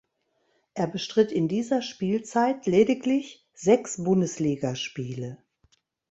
[0.73, 5.37] Er bestritt in dieser Spielzeit lediglich sechs Bundesligaspiele.